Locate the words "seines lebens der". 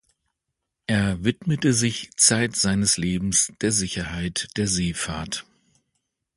2.55-3.71